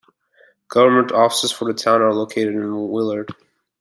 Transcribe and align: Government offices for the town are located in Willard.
Government 0.67 1.11
offices 1.11 1.51
for 1.51 1.65
the 1.65 1.75
town 1.75 2.01
are 2.01 2.11
located 2.11 2.55
in 2.55 2.87
Willard. 2.89 3.29